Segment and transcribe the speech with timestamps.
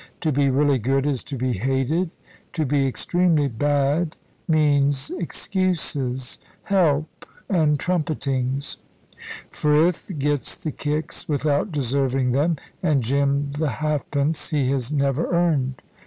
[0.21, 2.09] To be really good is to be hated;
[2.53, 4.15] to be extremely bad
[4.47, 8.77] means excuses, help, and trumpetings.
[9.51, 15.31] Frith gets the kicks without deserving them, and Jim the half pence he has never
[15.31, 15.83] earned.